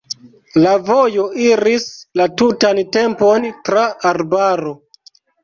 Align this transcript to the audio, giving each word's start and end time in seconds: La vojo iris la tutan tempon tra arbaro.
La 0.61 0.69
vojo 0.87 1.25
iris 1.47 1.85
la 2.21 2.27
tutan 2.43 2.81
tempon 2.97 3.47
tra 3.69 3.85
arbaro. 4.15 4.75